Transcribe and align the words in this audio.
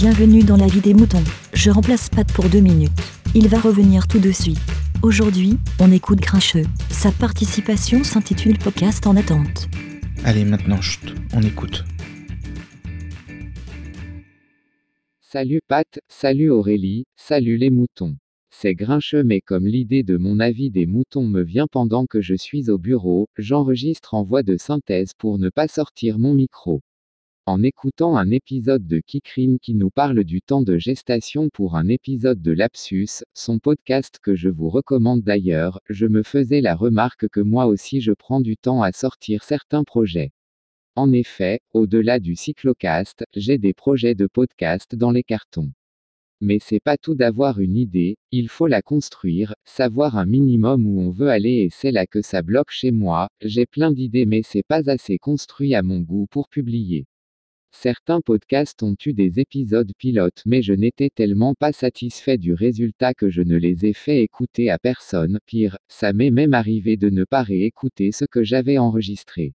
Bienvenue 0.00 0.44
dans 0.44 0.56
la 0.56 0.68
vie 0.68 0.80
des 0.80 0.94
moutons. 0.94 1.24
Je 1.54 1.72
remplace 1.72 2.08
Pat 2.08 2.32
pour 2.32 2.48
deux 2.48 2.60
minutes. 2.60 2.92
Il 3.34 3.48
va 3.48 3.58
revenir 3.58 4.06
tout 4.06 4.20
de 4.20 4.30
suite. 4.30 4.60
Aujourd'hui, 5.02 5.58
on 5.80 5.90
écoute 5.90 6.20
Grincheux. 6.20 6.66
Sa 6.88 7.10
participation 7.10 8.04
s'intitule 8.04 8.58
Podcast 8.58 9.08
en 9.08 9.16
attente. 9.16 9.66
Allez, 10.22 10.44
maintenant, 10.44 10.80
chut, 10.80 11.16
on 11.34 11.42
écoute. 11.42 11.84
Salut 15.20 15.58
Pat, 15.66 15.98
salut 16.06 16.50
Aurélie, 16.50 17.02
salut 17.16 17.56
les 17.56 17.70
moutons. 17.70 18.14
C'est 18.50 18.76
grincheux 18.76 19.24
mais 19.24 19.40
comme 19.40 19.66
l'idée 19.66 20.04
de 20.04 20.16
mon 20.16 20.38
avis 20.38 20.70
des 20.70 20.86
moutons 20.86 21.26
me 21.26 21.42
vient 21.42 21.66
pendant 21.66 22.06
que 22.06 22.20
je 22.20 22.34
suis 22.34 22.70
au 22.70 22.78
bureau, 22.78 23.26
j'enregistre 23.36 24.14
en 24.14 24.22
voix 24.22 24.44
de 24.44 24.56
synthèse 24.56 25.10
pour 25.18 25.40
ne 25.40 25.48
pas 25.48 25.66
sortir 25.66 26.20
mon 26.20 26.34
micro. 26.34 26.82
En 27.48 27.62
écoutant 27.62 28.18
un 28.18 28.30
épisode 28.30 28.86
de 28.86 28.98
Kikrim 28.98 29.58
qui 29.58 29.74
nous 29.74 29.88
parle 29.88 30.22
du 30.22 30.42
temps 30.42 30.60
de 30.60 30.76
gestation 30.76 31.48
pour 31.48 31.76
un 31.76 31.88
épisode 31.88 32.42
de 32.42 32.52
Lapsus, 32.52 33.24
son 33.32 33.58
podcast 33.58 34.18
que 34.22 34.34
je 34.34 34.50
vous 34.50 34.68
recommande 34.68 35.22
d'ailleurs, 35.22 35.80
je 35.88 36.04
me 36.04 36.22
faisais 36.22 36.60
la 36.60 36.74
remarque 36.74 37.26
que 37.28 37.40
moi 37.40 37.64
aussi 37.64 38.02
je 38.02 38.12
prends 38.12 38.42
du 38.42 38.58
temps 38.58 38.82
à 38.82 38.92
sortir 38.92 39.44
certains 39.44 39.82
projets. 39.82 40.32
En 40.94 41.10
effet, 41.10 41.60
au-delà 41.72 42.20
du 42.20 42.36
cyclocast, 42.36 43.24
j'ai 43.34 43.56
des 43.56 43.72
projets 43.72 44.14
de 44.14 44.26
podcast 44.26 44.94
dans 44.94 45.10
les 45.10 45.22
cartons. 45.22 45.72
Mais 46.42 46.58
c'est 46.60 46.80
pas 46.80 46.98
tout 46.98 47.14
d'avoir 47.14 47.60
une 47.60 47.78
idée, 47.78 48.18
il 48.30 48.50
faut 48.50 48.66
la 48.66 48.82
construire, 48.82 49.54
savoir 49.64 50.18
un 50.18 50.26
minimum 50.26 50.86
où 50.86 51.00
on 51.00 51.08
veut 51.08 51.30
aller 51.30 51.62
et 51.62 51.70
c'est 51.70 51.92
là 51.92 52.06
que 52.06 52.20
ça 52.20 52.42
bloque 52.42 52.72
chez 52.72 52.90
moi, 52.90 53.30
j'ai 53.40 53.64
plein 53.64 53.90
d'idées 53.90 54.26
mais 54.26 54.42
c'est 54.42 54.66
pas 54.68 54.90
assez 54.90 55.16
construit 55.16 55.74
à 55.74 55.82
mon 55.82 56.00
goût 56.00 56.26
pour 56.30 56.50
publier. 56.50 57.06
Certains 57.70 58.20
podcasts 58.20 58.82
ont 58.82 58.96
eu 59.04 59.12
des 59.12 59.40
épisodes 59.40 59.92
pilotes 59.98 60.42
mais 60.46 60.62
je 60.62 60.72
n'étais 60.72 61.10
tellement 61.10 61.54
pas 61.54 61.72
satisfait 61.72 62.38
du 62.38 62.54
résultat 62.54 63.14
que 63.14 63.30
je 63.30 63.42
ne 63.42 63.56
les 63.56 63.86
ai 63.86 63.92
fait 63.92 64.22
écouter 64.22 64.70
à 64.70 64.78
personne, 64.78 65.38
pire, 65.46 65.76
ça 65.86 66.12
m'est 66.12 66.30
même 66.30 66.54
arrivé 66.54 66.96
de 66.96 67.10
ne 67.10 67.24
pas 67.24 67.42
réécouter 67.42 68.10
ce 68.10 68.24
que 68.24 68.42
j'avais 68.42 68.78
enregistré. 68.78 69.54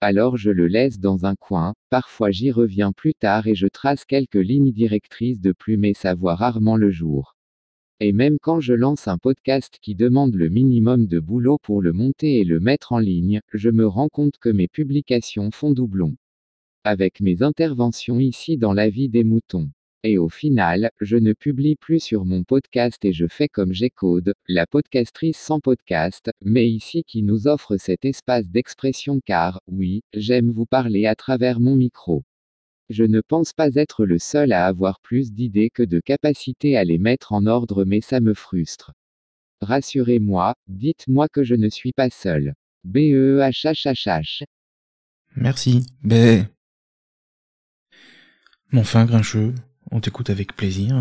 Alors 0.00 0.36
je 0.38 0.50
le 0.50 0.66
laisse 0.66 0.98
dans 0.98 1.26
un 1.26 1.34
coin, 1.34 1.74
parfois 1.90 2.30
j'y 2.30 2.50
reviens 2.50 2.92
plus 2.92 3.14
tard 3.14 3.46
et 3.46 3.54
je 3.54 3.66
trace 3.66 4.04
quelques 4.04 4.34
lignes 4.36 4.72
directrices 4.72 5.40
de 5.40 5.52
plus 5.52 5.76
mais 5.76 5.92
ça 5.92 6.14
voit 6.14 6.36
rarement 6.36 6.76
le 6.76 6.90
jour. 6.90 7.34
Et 8.02 8.12
même 8.12 8.38
quand 8.40 8.60
je 8.60 8.72
lance 8.72 9.08
un 9.08 9.18
podcast 9.18 9.76
qui 9.82 9.94
demande 9.94 10.34
le 10.34 10.48
minimum 10.48 11.06
de 11.06 11.20
boulot 11.20 11.58
pour 11.62 11.82
le 11.82 11.92
monter 11.92 12.40
et 12.40 12.44
le 12.44 12.58
mettre 12.58 12.92
en 12.92 12.98
ligne, 12.98 13.40
je 13.52 13.68
me 13.68 13.86
rends 13.86 14.08
compte 14.08 14.38
que 14.38 14.48
mes 14.48 14.68
publications 14.68 15.50
font 15.50 15.72
doublon. 15.72 16.16
Avec 16.84 17.20
mes 17.20 17.42
interventions 17.42 18.18
ici 18.18 18.56
dans 18.56 18.72
la 18.72 18.88
vie 18.88 19.10
des 19.10 19.22
moutons. 19.22 19.70
Et 20.02 20.16
au 20.16 20.30
final, 20.30 20.90
je 21.02 21.18
ne 21.18 21.34
publie 21.34 21.76
plus 21.76 22.00
sur 22.00 22.24
mon 22.24 22.42
podcast 22.42 23.04
et 23.04 23.12
je 23.12 23.26
fais 23.26 23.48
comme 23.48 23.74
G-Code, 23.74 24.32
la 24.48 24.66
podcastrice 24.66 25.36
sans 25.36 25.60
podcast, 25.60 26.30
mais 26.42 26.70
ici 26.70 27.04
qui 27.06 27.22
nous 27.22 27.46
offre 27.46 27.76
cet 27.76 28.06
espace 28.06 28.48
d'expression 28.48 29.20
car, 29.26 29.60
oui, 29.66 30.00
j'aime 30.14 30.50
vous 30.50 30.64
parler 30.64 31.04
à 31.04 31.14
travers 31.14 31.60
mon 31.60 31.76
micro. 31.76 32.22
Je 32.88 33.04
ne 33.04 33.20
pense 33.20 33.52
pas 33.52 33.74
être 33.74 34.06
le 34.06 34.18
seul 34.18 34.50
à 34.50 34.64
avoir 34.64 35.00
plus 35.00 35.32
d'idées 35.32 35.68
que 35.68 35.82
de 35.82 36.00
capacité 36.00 36.78
à 36.78 36.84
les 36.84 36.98
mettre 36.98 37.34
en 37.34 37.44
ordre 37.44 37.84
mais 37.84 38.00
ça 38.00 38.20
me 38.20 38.32
frustre. 38.32 38.92
Rassurez-moi, 39.60 40.54
dites-moi 40.66 41.28
que 41.28 41.44
je 41.44 41.56
ne 41.56 41.68
suis 41.68 41.92
pas 41.92 42.08
seul. 42.08 42.54
b 42.84 43.12
e 43.12 43.40
h 43.40 43.66
h 43.66 43.84
h 43.84 44.06
h 44.06 44.44
Merci, 45.36 45.84
bé. 46.02 46.46
Mon 48.72 48.84
fin 48.84 49.04
grincheux, 49.04 49.54
on 49.90 50.00
t'écoute 50.00 50.30
avec 50.30 50.54
plaisir. 50.54 50.96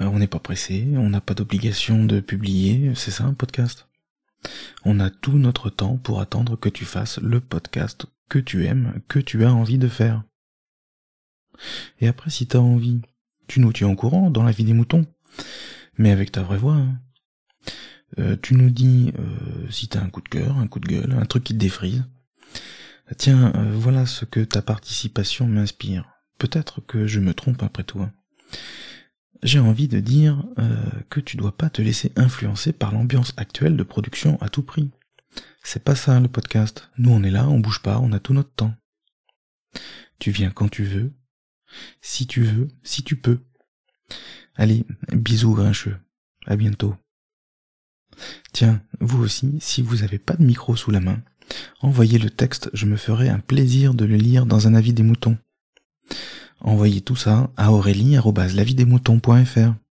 Euh, 0.00 0.04
on 0.06 0.18
n'est 0.18 0.26
pas 0.26 0.38
pressé, 0.38 0.86
on 0.96 1.08
n'a 1.08 1.22
pas 1.22 1.34
d'obligation 1.34 2.04
de 2.04 2.20
publier, 2.20 2.92
c'est 2.94 3.10
ça 3.10 3.24
un 3.24 3.32
podcast? 3.32 3.88
On 4.84 5.00
a 5.00 5.08
tout 5.08 5.38
notre 5.38 5.70
temps 5.70 5.96
pour 5.96 6.20
attendre 6.20 6.56
que 6.56 6.68
tu 6.68 6.84
fasses 6.84 7.18
le 7.18 7.40
podcast 7.40 8.04
que 8.28 8.38
tu 8.38 8.66
aimes, 8.66 9.00
que 9.08 9.18
tu 9.18 9.44
as 9.44 9.54
envie 9.54 9.78
de 9.78 9.88
faire. 9.88 10.22
Et 12.00 12.08
après, 12.08 12.30
si 12.30 12.46
t'as 12.46 12.58
envie, 12.58 13.00
tu 13.46 13.60
nous 13.60 13.72
tiens 13.72 13.88
au 13.88 13.94
courant 13.94 14.30
dans 14.30 14.42
la 14.42 14.52
vie 14.52 14.64
des 14.64 14.74
moutons, 14.74 15.06
mais 15.96 16.10
avec 16.10 16.30
ta 16.30 16.42
vraie 16.42 16.58
voix. 16.58 16.74
hein. 16.74 17.00
Euh, 18.18 18.36
tu 18.40 18.54
nous 18.54 18.70
dis 18.70 19.12
euh, 19.18 19.70
si 19.70 19.88
t'as 19.88 20.02
un 20.02 20.10
coup 20.10 20.20
de 20.20 20.28
cœur, 20.28 20.58
un 20.58 20.68
coup 20.68 20.78
de 20.78 20.86
gueule, 20.88 21.12
un 21.12 21.24
truc 21.24 21.44
qui 21.44 21.54
te 21.54 21.58
défrise. 21.58 22.04
Tiens, 23.16 23.52
euh, 23.56 23.72
voilà 23.74 24.04
ce 24.04 24.24
que 24.24 24.40
ta 24.40 24.62
participation 24.62 25.46
m'inspire. 25.46 26.13
Peut-être 26.38 26.80
que 26.80 27.06
je 27.06 27.20
me 27.20 27.34
trompe 27.34 27.62
après 27.62 27.84
toi. 27.84 28.10
J'ai 29.42 29.58
envie 29.58 29.88
de 29.88 30.00
dire 30.00 30.44
euh, 30.58 30.90
que 31.10 31.20
tu 31.20 31.36
dois 31.36 31.56
pas 31.56 31.70
te 31.70 31.82
laisser 31.82 32.12
influencer 32.16 32.72
par 32.72 32.92
l'ambiance 32.92 33.34
actuelle 33.36 33.76
de 33.76 33.82
production 33.82 34.40
à 34.40 34.48
tout 34.48 34.62
prix. 34.62 34.90
C'est 35.62 35.84
pas 35.84 35.94
ça 35.94 36.18
le 36.20 36.28
podcast. 36.28 36.90
Nous 36.98 37.10
on 37.10 37.22
est 37.22 37.30
là, 37.30 37.48
on 37.48 37.60
bouge 37.60 37.82
pas, 37.82 37.98
on 37.98 38.12
a 38.12 38.20
tout 38.20 38.32
notre 38.32 38.54
temps. 38.54 38.74
Tu 40.18 40.30
viens 40.30 40.50
quand 40.50 40.68
tu 40.68 40.84
veux, 40.84 41.12
si 42.00 42.26
tu 42.26 42.42
veux, 42.42 42.68
si 42.82 43.02
tu 43.02 43.16
peux. 43.16 43.40
Allez, 44.56 44.84
bisous 45.12 45.54
grincheux. 45.54 45.98
À 46.46 46.56
bientôt. 46.56 46.94
Tiens, 48.52 48.82
vous 49.00 49.22
aussi, 49.22 49.58
si 49.60 49.82
vous 49.82 50.02
avez 50.02 50.18
pas 50.18 50.34
de 50.34 50.44
micro 50.44 50.76
sous 50.76 50.90
la 50.90 51.00
main, 51.00 51.22
envoyez 51.80 52.18
le 52.18 52.30
texte, 52.30 52.70
je 52.72 52.86
me 52.86 52.96
ferai 52.96 53.28
un 53.28 53.40
plaisir 53.40 53.94
de 53.94 54.04
le 54.04 54.16
lire 54.16 54.46
dans 54.46 54.68
un 54.68 54.74
avis 54.74 54.92
des 54.92 55.02
moutons. 55.02 55.38
Envoyez 56.64 57.02
tout 57.02 57.14
ça 57.14 57.50
à 57.58 57.72
aurélie.lavidesmoutons.fr. 57.72 59.83